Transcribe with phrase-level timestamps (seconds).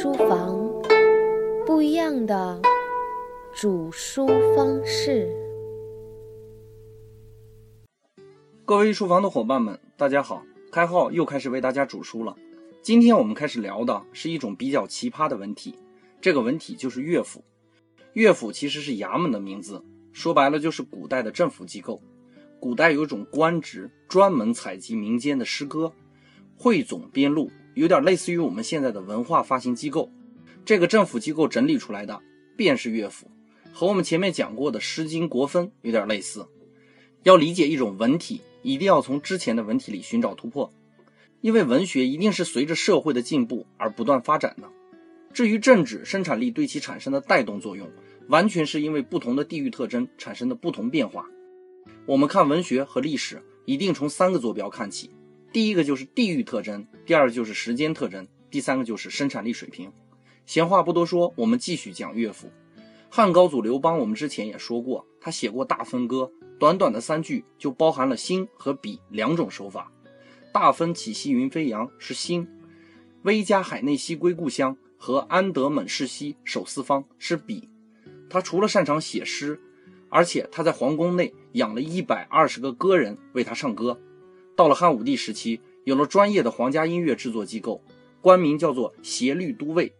[0.00, 0.56] 书房，
[1.66, 2.62] 不一样的
[3.52, 5.28] 煮书方式。
[8.64, 10.44] 各位书房的伙伴们，大家好！
[10.70, 12.36] 开号又开始为大家煮书了。
[12.80, 15.74] 今天我们开始聊的是一种比较奇葩的文体，
[16.20, 17.42] 这个文体就是乐府。
[18.12, 22.00] 乐府其实是衙门的名字，说白了就是古代的政府机构。
[22.60, 25.92] 古代有一种官职，专门采集民间的诗歌，
[26.56, 27.50] 汇总编录。
[27.78, 30.10] 有点类似于我们现在的文化发行机构，
[30.64, 32.20] 这个政府机构整理出来的
[32.56, 33.30] 便是乐府，
[33.72, 36.44] 和我们前面讲过的《诗经》国风有点类似。
[37.22, 40.72] 要理解一种文体，一定要从之前的文体里寻找突破，
[41.40, 44.68] 因为文学一定是随着社会的进步而不断发展的。
[45.32, 47.88] 至于政治生产力对其产生的带动作用，
[48.26, 51.26] 完全是因为不同的地域特征产生的不同变化。
[52.06, 55.12] 我们看文学和历史，一定从三个坐标看起。
[55.52, 59.90] 第一个就是地域特征，第二个就是时间特征，第三个就是生产力水平。
[60.44, 62.50] 闲话不多说，我们继续讲乐府。
[63.10, 69.90] 汉高祖刘邦，我们之前也说过，他写过《大风歌》，短短的三句就包含了兴和比两种手法。
[70.52, 72.46] 大风起兮云飞扬是兴，
[73.22, 77.70] 威加海内兮归故乡和安得猛士兮守四方是比。
[78.28, 79.58] 他除了擅长写诗，
[80.10, 83.98] 而且他在皇宫内养了一百二十个歌人为他唱歌。
[84.58, 87.80] 到了汉武帝时期，有了专业的皇家音乐制作机构，
[88.20, 89.92] 官名叫做协律都尉。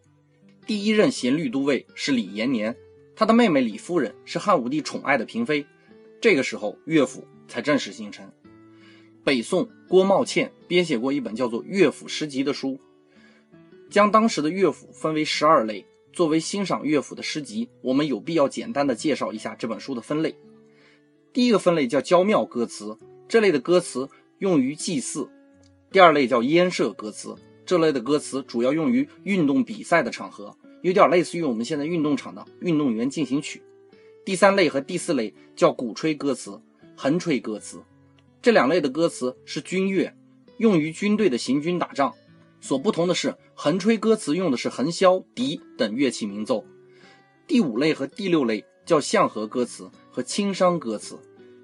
[0.67, 2.77] 第一任协律都尉是李延年，
[3.15, 5.65] 他的妹妹李夫人是汉武帝宠爱的嫔妃。
[6.21, 8.29] 这个时候，乐府才正式形成。
[9.23, 12.81] 北宋郭茂倩编写过一本叫做《乐府诗集》的书，
[13.89, 15.87] 将当时的乐府分为十二类。
[16.13, 20.35] 作为欣赏乐府的诗集，我们有必要简单的介绍一下这本书的分类。
[21.33, 24.09] 第一个分类叫娇妙歌词，这类的歌词。
[24.39, 25.29] 用于祭祀。
[25.91, 33.63] 第二类叫烟射歌词，这类的歌词主要用于运动比赛的场合，有点类似于我们现在运动场的运动员进行曲。
[34.25, 36.61] 第三类和第四类叫鼓吹歌词、
[36.95, 37.83] 横吹歌词，
[38.43, 40.15] 这两类的歌词是军乐，
[40.59, 42.13] 用于军队的行军打仗。
[42.61, 46.65] 所不同的是，横吹歌词用的是横箫、笛等乐器鸣奏。
[47.47, 51.19] 第五类和第六类叫相和歌词和轻商歌词，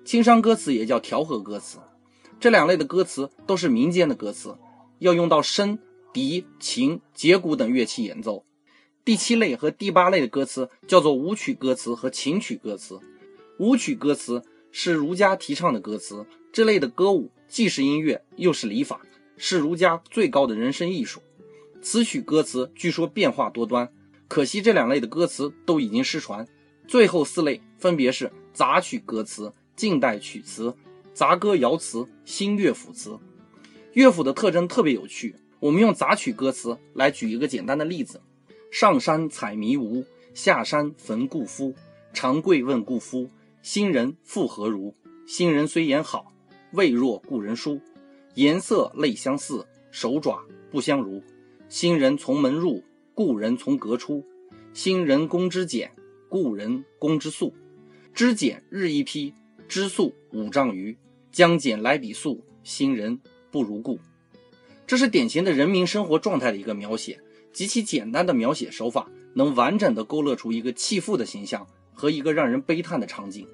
[0.04, 1.78] 轻商歌词也叫调和歌词。
[2.40, 4.56] 这两类的歌词都是民间的歌词，
[4.98, 5.78] 要用到笙、
[6.12, 8.44] 笛、琴、节鼓等乐器演奏。
[9.04, 12.98] 第七类和第八类的歌词叫做舞曲歌词和琴曲歌词。
[13.58, 19.00] 舞曲歌词是儒家提倡的歌词，这类的歌舞既是音乐又是礼法，
[19.36, 21.22] 是儒家最高的人生艺术。
[21.80, 23.92] 词曲歌词据说变化多端，
[24.26, 26.46] 可惜这两类的歌词都已经失传。
[26.88, 30.74] 最后四类分别是杂曲歌词、近代曲词。
[31.14, 33.16] 杂歌谣词、新乐府词，
[33.92, 35.36] 乐府的特征特别有趣。
[35.60, 38.20] 我们用杂曲歌词来举一个简单的例子：
[38.72, 40.04] 上山采迷芜，
[40.34, 41.72] 下山逢故夫。
[42.12, 43.30] 长跪问故夫，
[43.62, 44.92] 新人复何如？
[45.24, 46.32] 新人虽言好，
[46.72, 47.80] 未若故人书。
[48.34, 51.22] 颜色类相似，手爪不相如。
[51.68, 52.82] 新人从门入，
[53.14, 54.26] 故人从阁出。
[54.72, 55.92] 新人工之简，
[56.28, 57.54] 故人工之素。
[58.12, 59.32] 知简日一批，
[59.68, 60.96] 知素五丈余。
[61.34, 63.18] 将减来比素，新人
[63.50, 63.98] 不如故。
[64.86, 67.20] 这是典型的人民生活状态的一个描写，
[67.52, 73.48] 极其简单的描写手法，能完整的勾勒出一个弃妇的形象和一个让人悲叹的场景。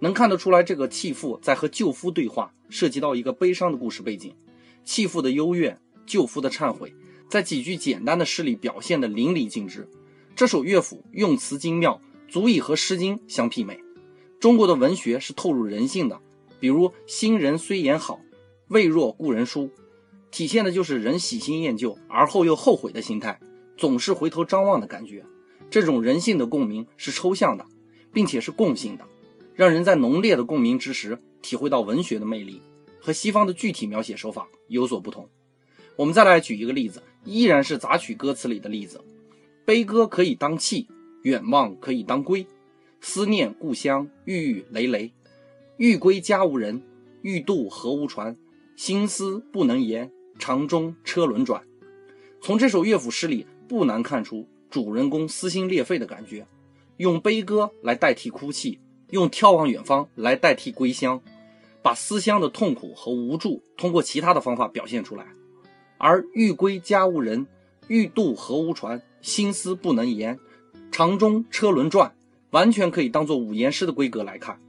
[0.00, 4.34] 能看得出来，这个弃妇在和旧夫对话，涉及到一个悲伤的故事背景。
[4.82, 6.92] 弃妇的幽怨，旧夫的忏悔，
[7.28, 9.88] 在几句简单的诗里表现的淋漓尽致。
[10.34, 13.78] 这首乐府用词精妙，足以和《诗经》相媲美。
[14.40, 16.20] 中国的文学是透入人性的。
[16.60, 18.20] 比如“新人虽言好，
[18.68, 19.70] 未若故人书”，
[20.30, 23.40] 体现的就是人喜新厌旧而后又后悔的心态，
[23.76, 25.24] 总是回头张望的感觉。
[25.70, 27.66] 这种人性的共鸣是抽象的，
[28.12, 29.04] 并且是共性的，
[29.54, 32.60] 让人在浓烈的共鸣之时体会到文学的魅力，
[33.00, 35.28] 和西方的具体描写手法有所不同。
[35.96, 39.00] 我们再来举一个例子，依然是杂曲歌词里的例子：
[39.64, 40.86] 悲歌可以当泣，
[41.22, 42.46] 远望可以当归，
[43.00, 45.12] 思念故乡郁郁累累。
[45.80, 46.82] 欲归家无人，
[47.22, 48.36] 欲渡河无船，
[48.76, 51.62] 心思不能言，长中车轮转。
[52.42, 56.46] 从这首乐府诗里，不难看出主人公撕心裂肺的感觉，
[56.98, 58.78] 用悲歌来代替哭泣，
[59.08, 61.18] 用眺望远方来代替归乡，
[61.80, 65.28] 把思乡的痛苦和无助通过其他的方法表现出来。
[65.96, 67.46] 而欲归家无人，
[67.88, 70.38] 欲渡河无船，心思不能言，
[70.92, 72.14] 长中车轮转，
[72.50, 74.60] 完全可以当做五言诗的规格来看。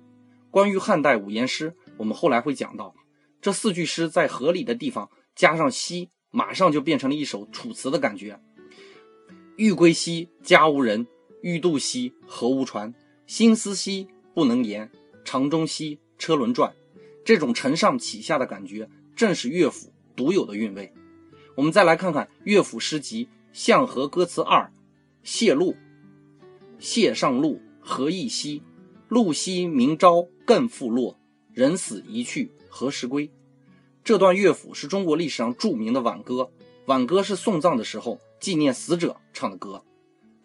[0.52, 2.94] 关于汉代五言诗，我们后来会讲到，
[3.42, 8.38] 这四句诗在合理的地方加上“兮”，马上就变成了一首楚辞的感觉。
[9.56, 11.06] 欲归西，家无人；
[11.42, 12.94] 欲渡西，河无船。
[13.28, 14.92] 心思兮不能言，
[15.24, 16.74] 肠中兮车轮转。
[17.24, 20.94] 这种承上启下的感觉，正是乐府独有的韵味。
[21.56, 24.64] 我们再来看看乐府诗集《向和歌词二》：
[25.24, 25.78] 谢路，
[26.78, 28.62] 谢上路，何意兮？
[29.12, 31.20] 路兮明朝更复落，
[31.52, 33.30] 人死一去何时归？
[34.06, 36.50] 这段乐府是中国历史上著名的挽歌。
[36.86, 39.84] 挽歌是送葬的时候纪念死者唱的歌，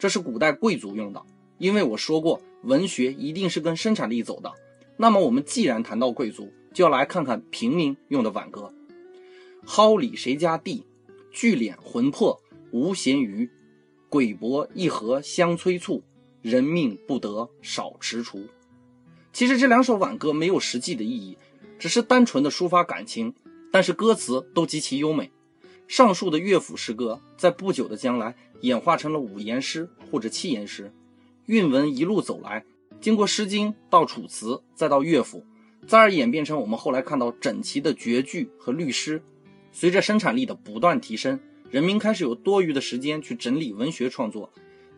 [0.00, 1.22] 这是古代贵族用的。
[1.58, 4.52] 因为我说过，文学一定是跟生产力走的。
[4.96, 8.74] 那么我们既然谈到贵族，就要来看看平民用的挽歌。
[9.64, 10.84] 蒿里谁家地？
[11.30, 12.42] 聚敛魂魄
[12.72, 13.48] 无闲余。
[14.08, 16.02] 鬼帛一盒香催促，
[16.48, 18.44] 人命不得少踟蹰。
[19.32, 21.36] 其实这两首挽歌没有实际的意义，
[21.76, 23.34] 只是单纯的抒发感情，
[23.72, 25.32] 但是歌词都极其优美。
[25.88, 30.92] 上述的乐府诗歌，在不久的将来演化成了五言诗或者七言诗。
[31.46, 32.64] 韵文一路走来，
[33.00, 35.44] 经过《诗经》到《楚辞》，再到乐府，
[35.88, 39.20] 再而演变成我们后来看到整齐的绝句和律诗。
[39.72, 41.40] 随着生产力的不断提升，
[41.72, 44.52] 人民开始有多余的时间去整理文学创作，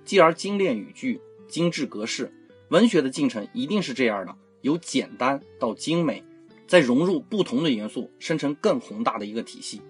[0.05, 2.33] 继而精炼语句、精致格式。
[2.69, 6.23] 文学的进程一定是这样的：由简单到精美，
[6.67, 9.81] 再融入不同的元素，生成更宏大的一个体系。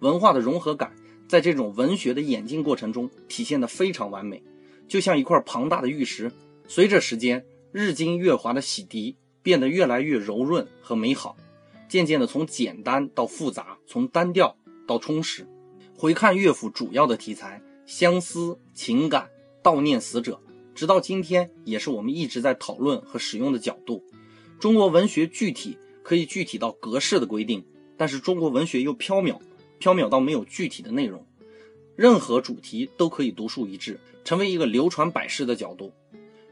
[0.00, 0.94] 文化的融合感，
[1.26, 4.42] 在这种文学的演进过程中体现得非常完美，
[4.86, 6.30] 就像一块庞大的玉石，
[6.68, 11.36] 随着时间日精月华的洗涤，变得越来越柔润和美好，
[11.88, 14.56] 渐渐的从简单到复杂，从单调
[14.86, 15.46] 到充实。
[15.96, 19.30] 回看乐府主要的题材，相思、情感、
[19.64, 20.40] 悼念死者，
[20.78, 24.04] 直到今天也是我们一直在讨论和使用的角度。
[24.60, 27.64] 中国文学具体可以具体到格式的规定，
[27.96, 29.40] 但是中国文学又缥缈。
[29.80, 31.26] 缥缈到没有具体的内容，
[31.96, 35.92] 任何主题都可以独树一帜，成为一个流传百世的角度。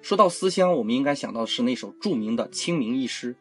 [0.02, 3.36] 说到思乡，我们应该想到的是那首著名的《清明》一诗：“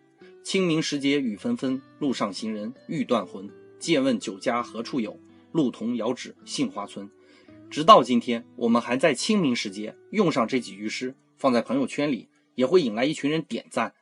[0.45, 3.49] 清明时节雨纷纷，路上行人欲断魂。
[3.79, 5.19] 借问酒家何处有？
[5.51, 7.09] 路同遥指杏花村。”
[7.69, 13.93] 直到今天，我们还在清明时节用上这几句诗，放在朋友圈里，也会引来一群人点赞。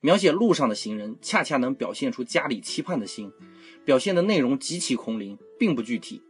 [0.00, 3.32] 描写路上的行人，恰恰能表现出家里期盼的心。
[3.84, 6.22] 表现的内容极其空灵，并不具体。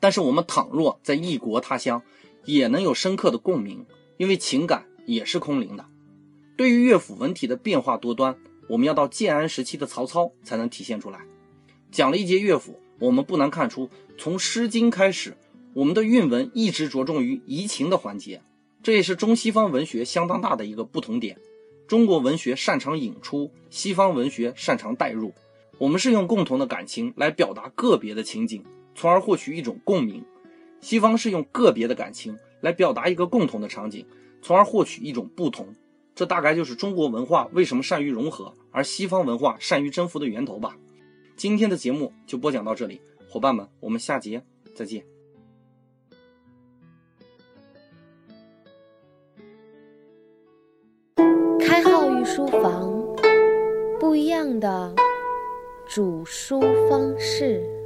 [0.00, 2.02] 但是我们倘若在异国他乡，
[2.44, 3.86] 也能有深刻的共鸣，
[4.18, 5.86] 因为情感也是空灵的。
[6.56, 8.36] 对于乐府文体的变化多端，
[8.68, 11.20] 我们要到建安时期的曹操才能体现出来。
[11.90, 15.36] 讲了一节乐府，我们不难看出，从《诗经》开始，
[15.74, 18.42] 我们的韵文一直着重于移情的环节，
[18.82, 21.38] 这也是中西方文学相当大的一个不同点。
[21.88, 25.32] 中国文学擅长引出，西方文学擅长带入。
[25.78, 28.64] 我们是用共同的感情来表达个别的情景，
[28.94, 30.20] 从而获取一种共鸣；
[30.80, 34.06] 西方是用个别的感情来表达一个共同的场景，
[34.42, 35.74] 从而获取一种不同。
[36.14, 40.76] 这大概就是中国文化为什么善于融合，而西方文化善于征服的源头吧。
[41.36, 44.42] 今天的节目就播讲到这里，伙伴们，我们下节
[44.74, 45.21] 再见。
[52.24, 52.92] 书房，
[53.98, 54.92] 不一样的。
[55.84, 57.81] 煮书方式。